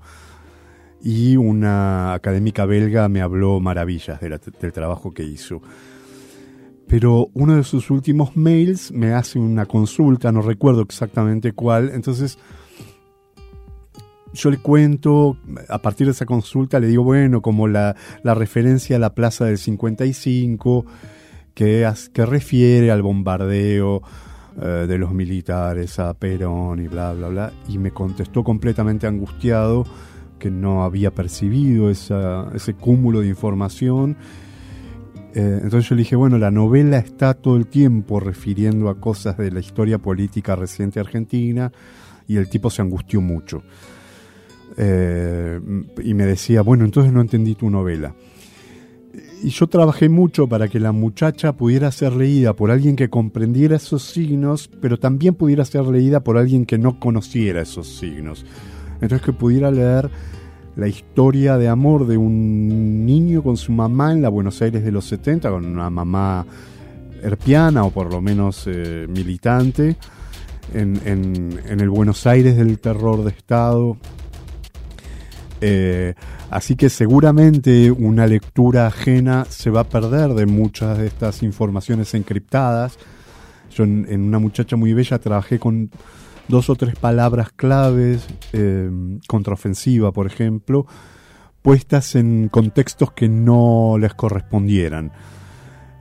y 1.01 1.37
una 1.37 2.13
académica 2.13 2.65
belga 2.65 3.07
me 3.07 3.21
habló 3.21 3.59
maravillas 3.59 4.19
del 4.19 4.73
trabajo 4.73 5.13
que 5.13 5.23
hizo. 5.23 5.61
Pero 6.87 7.29
uno 7.33 7.55
de 7.57 7.63
sus 7.63 7.89
últimos 7.91 8.35
mails 8.37 8.91
me 8.91 9.13
hace 9.13 9.39
una 9.39 9.65
consulta, 9.65 10.31
no 10.31 10.41
recuerdo 10.41 10.81
exactamente 10.81 11.51
cuál. 11.51 11.91
Entonces 11.93 12.37
yo 14.33 14.49
le 14.49 14.57
cuento, 14.57 15.37
a 15.69 15.81
partir 15.81 16.07
de 16.07 16.11
esa 16.11 16.25
consulta 16.25 16.79
le 16.79 16.87
digo, 16.87 17.03
bueno, 17.03 17.41
como 17.41 17.67
la, 17.67 17.95
referencia 18.23 18.95
a 18.95 18.99
la 18.99 19.13
Plaza 19.13 19.45
del 19.45 19.57
55, 19.57 20.85
que, 21.53 21.91
que 22.13 22.25
refiere 22.25 22.91
al 22.91 23.01
bombardeo 23.01 24.01
eh, 24.61 24.85
de 24.87 24.97
los 24.97 25.11
militares 25.11 25.99
a 25.99 26.13
Perón 26.13 26.79
y 26.79 26.87
bla, 26.87 27.13
bla, 27.13 27.27
bla, 27.27 27.53
y 27.67 27.77
me 27.77 27.91
contestó 27.91 28.43
completamente 28.43 29.07
angustiado 29.07 29.85
que 30.37 30.51
no 30.51 30.83
había 30.83 31.11
percibido 31.11 31.89
ese 31.89 32.73
cúmulo 32.79 33.21
de 33.21 33.27
información. 33.27 34.17
Eh, 35.33 35.59
entonces 35.63 35.89
yo 35.89 35.95
le 35.95 36.01
dije, 36.01 36.15
bueno, 36.15 36.37
la 36.37 36.51
novela 36.51 36.97
está 36.97 37.33
todo 37.33 37.57
el 37.57 37.67
tiempo 37.67 38.19
refiriendo 38.19 38.89
a 38.89 38.99
cosas 38.99 39.37
de 39.37 39.51
la 39.51 39.59
historia 39.59 39.97
política 39.99 40.55
reciente 40.55 40.99
argentina, 40.99 41.71
y 42.27 42.37
el 42.37 42.49
tipo 42.49 42.69
se 42.69 42.81
angustió 42.81 43.21
mucho. 43.21 43.63
Eh, 44.77 45.59
y 46.03 46.13
me 46.13 46.25
decía, 46.25 46.61
bueno, 46.61 46.85
entonces 46.85 47.13
no 47.13 47.21
entendí 47.21 47.55
tu 47.55 47.69
novela. 47.69 48.15
Y 49.43 49.49
yo 49.49 49.67
trabajé 49.67 50.09
mucho 50.09 50.47
para 50.47 50.67
que 50.67 50.79
la 50.79 50.91
muchacha 50.91 51.53
pudiera 51.53 51.91
ser 51.91 52.13
leída 52.13 52.53
por 52.53 52.71
alguien 52.71 52.95
que 52.95 53.09
comprendiera 53.09 53.75
esos 53.75 54.03
signos, 54.03 54.69
pero 54.81 54.97
también 54.99 55.35
pudiera 55.35 55.63
ser 55.65 55.85
leída 55.85 56.23
por 56.23 56.37
alguien 56.37 56.65
que 56.65 56.77
no 56.77 56.99
conociera 56.99 57.61
esos 57.61 57.87
signos. 57.87 58.45
Entonces 59.01 59.21
que 59.21 59.33
pudiera 59.33 59.71
leer 59.71 60.09
la 60.75 60.87
historia 60.87 61.57
de 61.57 61.67
amor 61.67 62.07
de 62.07 62.17
un 62.17 63.05
niño 63.05 63.41
con 63.41 63.57
su 63.57 63.71
mamá 63.71 64.11
en 64.11 64.21
la 64.21 64.29
Buenos 64.29 64.61
Aires 64.61 64.83
de 64.83 64.91
los 64.91 65.05
70, 65.05 65.49
con 65.49 65.65
una 65.65 65.89
mamá 65.89 66.45
herpiana 67.21 67.83
o 67.83 67.91
por 67.91 68.11
lo 68.11 68.21
menos 68.21 68.65
eh, 68.67 69.07
militante, 69.09 69.95
en, 70.73 70.99
en 71.05 71.79
el 71.79 71.89
Buenos 71.89 72.27
Aires 72.27 72.57
del 72.57 72.79
terror 72.79 73.23
de 73.23 73.31
Estado, 73.31 73.97
eh, 75.61 76.13
así 76.49 76.75
que 76.75 76.89
seguramente 76.89 77.91
una 77.91 78.27
lectura 78.27 78.87
ajena 78.87 79.45
se 79.49 79.69
va 79.69 79.81
a 79.81 79.89
perder 79.89 80.33
de 80.33 80.45
muchas 80.45 80.97
de 80.97 81.07
estas 81.07 81.43
informaciones 81.43 82.13
encriptadas. 82.13 82.97
Yo 83.73 83.83
en, 83.83 84.21
Una 84.21 84.39
muchacha 84.39 84.75
muy 84.75 84.93
bella 84.93 85.19
trabajé 85.19 85.59
con 85.59 85.89
dos 86.47 86.69
o 86.69 86.75
tres 86.75 86.95
palabras 86.95 87.51
claves, 87.55 88.27
eh, 88.53 88.89
contraofensiva 89.27 90.11
por 90.11 90.27
ejemplo, 90.27 90.85
puestas 91.61 92.15
en 92.15 92.49
contextos 92.49 93.11
que 93.11 93.27
no 93.27 93.97
les 93.99 94.13
correspondieran. 94.13 95.11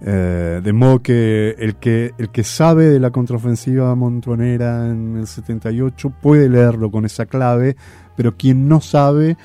Eh, 0.03 0.61
de 0.63 0.73
modo 0.75 1.03
que 1.03 1.57
el, 1.59 1.77
que 1.77 2.13
el 2.19 2.31
que 2.31 2.45
sabe 2.45 2.85
de 2.85 3.01
la 3.01 3.11
contraofensiva 3.11 3.95
montonera 3.95 4.91
en 4.91 5.17
el 5.17 5.27
78 5.27 6.11
puede 6.21 6.49
leerlo 6.49 6.91
con 6.91 7.07
esa 7.07 7.27
clave, 7.27 7.77
pero 8.15 8.37
quien 8.37 8.69
no 8.69 8.81
sabe 8.81 9.39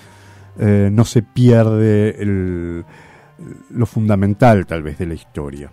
eh, 0.59 0.89
no 0.91 1.05
se 1.05 1.23
pierde 1.23 2.83
lo 3.69 3.85
fundamental 3.85 4.65
tal 4.65 4.83
vez 4.83 4.97
de 4.97 5.07
la 5.07 5.13
historia. 5.13 5.71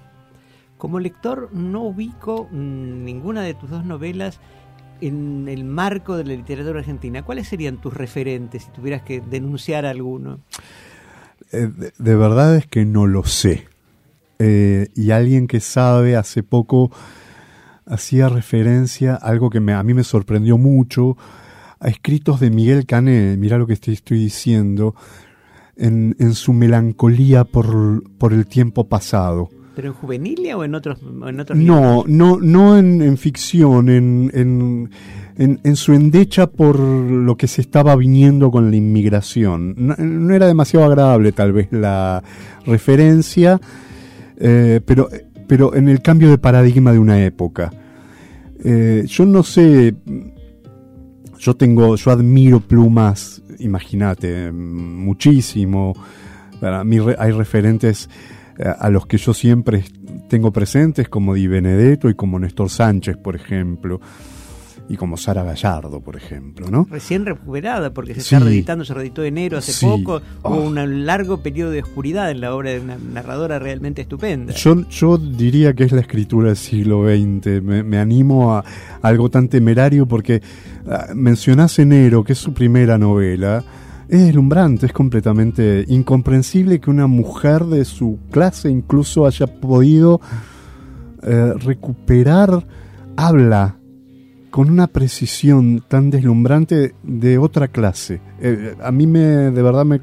Como 0.78 1.00
lector 1.00 1.50
no 1.52 1.82
ubico 1.82 2.48
mm, 2.50 3.04
ninguna 3.04 3.42
de 3.42 3.54
tus 3.54 3.68
dos 3.68 3.84
novelas 3.84 4.40
en 5.00 5.48
el 5.48 5.64
marco 5.64 6.16
de 6.16 6.24
la 6.24 6.34
literatura 6.34 6.80
argentina. 6.80 7.22
¿Cuáles 7.22 7.48
serían 7.48 7.80
tus 7.80 7.94
referentes 7.94 8.64
si 8.64 8.70
tuvieras 8.70 9.02
que 9.02 9.20
denunciar 9.20 9.86
alguno? 9.86 10.40
Eh, 11.52 11.68
de, 11.98 12.16
verdad 12.16 12.56
es 12.56 12.66
que 12.66 12.84
no 12.84 13.06
lo 13.06 13.24
sé. 13.24 13.66
Eh, 14.38 14.88
y 14.94 15.10
alguien 15.10 15.46
que 15.48 15.60
sabe 15.60 16.16
hace 16.16 16.42
poco 16.42 16.90
hacía 17.86 18.28
referencia 18.28 19.14
a 19.14 19.28
algo 19.28 19.50
que 19.50 19.58
a 19.58 19.82
mí 19.82 19.94
me 19.94 20.04
sorprendió 20.04 20.58
mucho, 20.58 21.16
a 21.80 21.88
escritos 21.88 22.40
de 22.40 22.50
Miguel 22.50 22.86
Cané, 22.86 23.36
mira 23.36 23.58
lo 23.58 23.66
que 23.66 23.74
estoy, 23.74 24.18
diciendo, 24.18 24.94
en, 25.76 26.34
su 26.34 26.52
melancolía 26.52 27.44
por, 27.44 28.02
el 28.30 28.46
tiempo 28.46 28.88
pasado. 28.88 29.48
¿Pero 29.78 29.90
en 29.90 29.94
juvenilia 29.94 30.56
o 30.56 30.64
en 30.64 30.74
otros, 30.74 30.98
en 31.24 31.38
otros 31.38 31.56
No, 31.56 32.02
no, 32.08 32.40
no 32.40 32.76
en, 32.76 33.16
ficción, 33.16 33.88
en, 33.88 34.90
en, 35.36 35.76
su 35.76 35.92
endecha 35.92 36.48
por 36.48 36.80
lo 36.80 37.36
que 37.36 37.46
se 37.46 37.60
estaba 37.60 37.94
viniendo 37.94 38.50
con 38.50 38.72
la 38.72 38.76
inmigración. 38.76 39.76
No, 39.76 40.34
era 40.34 40.48
demasiado 40.48 40.84
agradable 40.84 41.30
tal 41.30 41.52
vez 41.52 41.68
la 41.70 42.24
referencia, 42.66 43.60
eh, 44.38 44.80
pero, 44.84 45.10
pero 45.46 45.72
en 45.76 45.88
el 45.88 46.02
cambio 46.02 46.28
de 46.28 46.38
paradigma 46.38 46.90
de 46.90 46.98
una 46.98 47.24
época. 47.24 47.70
Eh, 48.64 49.04
yo 49.06 49.26
no 49.26 49.44
sé, 49.44 49.94
yo 51.38 51.54
tengo, 51.54 51.94
yo 51.94 52.10
admiro 52.10 52.58
plumas, 52.58 53.44
imagínate, 53.60 54.50
muchísimo. 54.50 55.94
Para 56.60 56.82
mí 56.82 56.98
hay 57.16 57.30
referentes 57.30 58.10
a 58.64 58.90
los 58.90 59.06
que 59.06 59.18
yo 59.18 59.34
siempre 59.34 59.84
tengo 60.28 60.52
presentes, 60.52 61.08
como 61.08 61.34
Di 61.34 61.46
Benedetto 61.46 62.08
y 62.08 62.14
como 62.14 62.38
Néstor 62.38 62.70
Sánchez, 62.70 63.16
por 63.16 63.36
ejemplo 63.36 64.00
y 64.88 64.96
como 64.96 65.16
Sara 65.16 65.42
Gallardo, 65.42 66.00
por 66.00 66.16
ejemplo, 66.16 66.70
¿no? 66.70 66.86
Recién 66.90 67.26
recuperada, 67.26 67.92
porque 67.92 68.14
se 68.14 68.20
está 68.20 68.38
reeditando, 68.38 68.84
se 68.84 68.94
reeditó 68.94 69.22
enero 69.22 69.58
hace 69.58 69.86
poco, 69.86 70.22
hubo 70.42 70.54
oh. 70.56 70.66
un 70.66 71.06
largo 71.06 71.42
periodo 71.42 71.70
de 71.70 71.82
oscuridad 71.82 72.30
en 72.30 72.40
la 72.40 72.54
obra 72.54 72.70
de 72.70 72.80
una 72.80 72.96
narradora 72.96 73.58
realmente 73.58 74.00
estupenda. 74.02 74.54
Yo, 74.54 74.88
yo 74.88 75.18
diría 75.18 75.74
que 75.74 75.84
es 75.84 75.92
la 75.92 76.00
escritura 76.00 76.48
del 76.48 76.56
siglo 76.56 77.04
XX, 77.04 77.62
me, 77.62 77.98
animo 77.98 78.54
a, 78.54 78.64
algo 79.02 79.28
tan 79.28 79.48
temerario 79.48 80.06
porque 80.06 80.40
ah, 80.86 81.08
mencionás 81.14 81.78
enero, 81.78 82.24
que 82.24 82.32
es 82.32 82.38
su 82.38 82.54
primera 82.54 82.96
novela, 82.96 83.64
es 84.08 84.24
deslumbrante, 84.24 84.86
es 84.86 84.92
completamente 84.92 85.84
incomprensible 85.88 86.80
que 86.80 86.90
una 86.90 87.06
mujer 87.06 87.64
de 87.64 87.84
su 87.84 88.18
clase 88.30 88.70
incluso 88.70 89.26
haya 89.26 89.46
podido 89.46 90.20
eh, 91.22 91.52
recuperar 91.58 92.66
habla 93.16 93.76
con 94.50 94.70
una 94.70 94.86
precisión 94.86 95.84
tan 95.86 96.10
deslumbrante 96.10 96.94
de 97.02 97.38
otra 97.38 97.68
clase. 97.68 98.20
Eh, 98.40 98.74
a 98.82 98.90
mí 98.90 99.06
me, 99.06 99.20
de 99.20 99.62
verdad 99.62 99.84
me, 99.84 99.98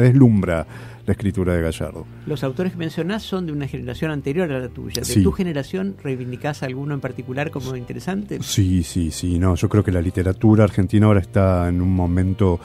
deslumbra 0.00 0.66
la 1.06 1.12
escritura 1.12 1.54
de 1.54 1.62
Gallardo. 1.62 2.06
Los 2.26 2.42
autores 2.42 2.72
que 2.72 2.78
mencionás 2.78 3.22
son 3.22 3.46
de 3.46 3.52
una 3.52 3.68
generación 3.68 4.10
anterior 4.10 4.50
a 4.50 4.58
la 4.58 4.68
tuya. 4.68 5.02
¿De 5.02 5.22
tu 5.22 5.30
generación 5.30 5.96
reivindicás 6.02 6.62
alguno 6.62 6.94
en 6.94 7.00
particular 7.00 7.50
como 7.50 7.76
interesante? 7.76 8.38
Sí, 8.42 8.82
sí, 8.82 9.10
sí. 9.10 9.38
No, 9.38 9.54
yo 9.54 9.68
creo 9.68 9.84
que 9.84 9.92
la 9.92 10.00
literatura 10.00 10.64
argentina 10.64 11.06
ahora 11.06 11.20
está 11.20 11.68
en 11.68 11.80
un 11.82 11.94
momento 11.94 12.58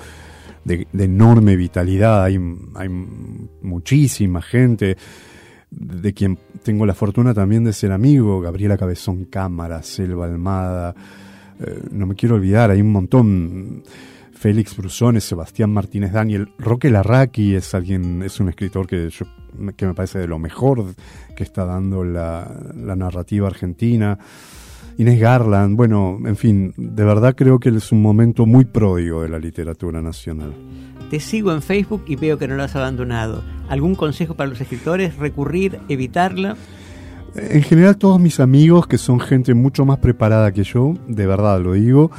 de, 0.78 1.04
enorme 1.04 1.56
vitalidad. 1.56 2.24
Hay, 2.24 2.40
hay 2.76 2.90
muchísima 3.62 4.42
gente 4.42 4.98
de 5.72 6.14
quien 6.14 6.38
tengo 6.64 6.86
la 6.86 6.94
fortuna 6.94 7.34
también 7.34 7.64
de 7.64 7.74
ser 7.74 7.92
amigo, 7.92 8.42
Gabriela 8.42 8.78
Cabezón 8.78 9.26
Cámara, 9.26 9.84
Selva 9.84 10.26
Almada, 10.26 10.96
eh, 11.60 11.84
no 11.92 12.08
me 12.08 12.16
quiero 12.16 12.36
olvidar, 12.36 12.72
hay 12.72 12.82
un 12.82 12.92
montón, 12.92 13.84
Félix 14.32 14.76
Brusones, 14.76 15.24
Sebastián 15.26 15.72
Martínez 15.72 16.12
Daniel, 16.12 16.54
Roque 16.58 16.90
Larraqui 16.90 17.56
es 17.56 17.76
alguien, 17.76 18.24
es 18.24 18.40
un 18.40 18.50
escritor 18.50 18.88
que, 18.88 19.10
que 19.76 19.86
me 19.86 19.94
parece 19.94 20.20
de 20.20 20.28
lo 20.28 20.40
mejor 20.40 20.86
que 21.36 21.44
está 21.44 21.66
dando 21.66 22.04
la, 22.04 22.50
la 22.76 22.96
narrativa 22.96 23.48
argentina. 23.48 24.18
Inés 25.00 25.18
Garland, 25.18 25.77
bueno, 25.77 26.20
en 26.25 26.36
fin, 26.36 26.74
de 26.75 27.06
verdad 27.06 27.34
creo 27.34 27.58
que 27.58 27.70
es 27.70 27.94
un 27.94 28.01
momento 28.01 28.46
muy 28.46 28.65
pródigo 28.65 29.22
de 29.22 29.29
la 29.29 29.39
literatura 29.39 30.01
nacional. 30.01 30.53
Te 31.10 31.22
sigo 31.22 31.53
en 31.53 31.62
Facebook 31.62 32.03
y 32.06 32.18
veo 32.18 32.38
que 32.38 32.50
no 32.50 32.58
lo 32.58 32.63
has 32.63 32.75
abandonado. 32.75 33.41
¿Algún 33.70 33.96
consejo 33.96 34.34
para 34.34 34.50
los 34.50 34.60
escritores? 34.60 35.15
¿Recurrir? 35.15 35.79
¿Evitarla? 35.88 36.58
En 37.34 37.63
general 37.63 37.96
todos 37.96 38.20
mis 38.20 38.41
amigos, 38.41 38.88
que 38.88 38.98
son 38.98 39.22
gente 39.22 39.53
mucho 39.53 39.86
más 39.86 40.00
preparada 40.00 40.51
que 40.51 40.65
yo, 40.65 40.96
de 41.08 41.25
verdad 41.25 41.62
lo 41.62 41.72
digo, 41.72 42.12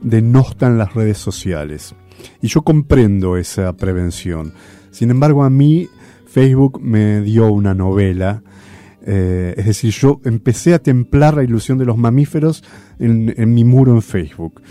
denostan 0.00 0.78
las 0.78 0.94
redes 0.94 1.18
sociales. 1.18 1.94
Y 2.40 2.46
yo 2.46 2.62
comprendo 2.62 3.36
esa 3.36 3.70
prevención. 3.76 4.54
Sin 4.92 5.10
embargo, 5.10 5.44
a 5.44 5.50
mí 5.50 5.90
Facebook 6.26 6.80
me 6.82 7.20
dio 7.20 7.52
una 7.52 7.74
novela 7.74 8.42
eh, 9.06 9.54
es 9.58 9.66
decir, 9.66 9.90
yo 9.92 10.20
empecé 10.24 10.72
a 10.72 10.78
templar 10.78 11.34
la 11.34 11.44
ilusión 11.44 11.76
de 11.76 11.84
los 11.84 11.98
mamíferos 11.98 12.64
en, 12.98 13.54
mi 13.54 13.62
muro 13.64 13.92
en 13.92 14.02
Facebook. 14.02 14.62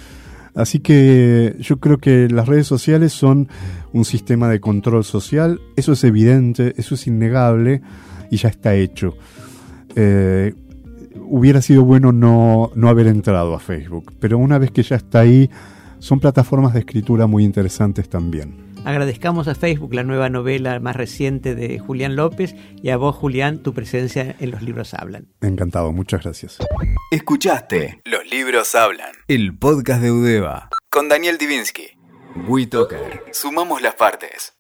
Así 0.56 0.80
que 0.80 1.56
yo 1.60 1.80
creo 1.80 1.98
que 1.98 2.28
las 2.30 2.48
redes 2.48 2.68
sociales 2.68 3.14
son 3.14 3.48
un 3.92 4.06
sistema 4.06 4.50
de 4.50 4.60
control 4.60 5.04
social, 5.04 5.62
eso 5.76 5.94
es 5.94 6.04
evidente, 6.04 6.74
eso 6.78 6.96
es 6.96 7.08
innegable 7.08 7.82
y 8.30 8.38
ya 8.38 8.50
está 8.50 8.76
hecho. 8.76 9.16
Eh, 9.96 10.54
hubiera 11.28 11.62
sido 11.62 11.84
bueno 11.84 12.12
no, 12.12 12.72
no 12.76 12.90
haber 12.90 13.08
entrado 13.08 13.54
a 13.56 13.60
Facebook, 13.60 14.14
pero 14.20 14.38
una 14.38 14.58
vez 14.58 14.72
que 14.72 14.84
ya 14.84 14.96
está 14.96 15.20
ahí, 15.20 15.50
son 16.00 16.20
plataformas 16.20 16.74
de 16.74 16.80
escritura 16.80 17.28
muy 17.28 17.44
interesantes 17.44 18.10
también. 18.10 18.73
Agradezcamos 18.86 19.48
a 19.48 19.56
Facebook 19.56 19.94
la 19.94 20.04
nueva 20.04 20.30
novela 20.30 20.80
más 20.82 20.96
reciente 20.96 21.56
de 21.56 21.80
Julián 21.80 22.18
López 22.18 22.54
y 22.82 22.90
a 22.90 22.98
vos, 22.98 23.16
Julián, 23.16 23.64
tu 23.64 23.74
presencia 23.74 24.36
en 24.40 24.52
Los 24.52 24.62
Libros 24.62 24.94
Hablan. 24.94 25.28
Encantado, 25.42 25.94
muchas 25.94 26.24
gracias. 26.24 26.58
Escuchaste 27.10 28.02
Los 28.04 28.30
Libros 28.30 28.76
Hablan, 28.76 29.12
el 29.28 29.58
podcast 29.58 30.02
de 30.02 30.12
Udeva, 30.12 30.70
con 30.90 31.08
Daniel 31.08 31.38
Divinsky. 31.38 31.92
WeToker. 32.48 33.24
Sumamos 33.32 33.82
las 33.82 33.96
partes. 33.96 34.53